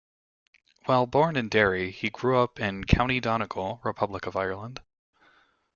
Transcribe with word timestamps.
While 0.85 1.05
born 1.05 1.35
in 1.35 1.47
Derry, 1.47 1.91
he 1.91 2.09
grew 2.09 2.39
up 2.39 2.59
in 2.59 2.85
County 2.85 3.19
Donegal, 3.19 3.81
Republic 3.83 4.25
of 4.25 4.35
Ireland. 4.35 4.81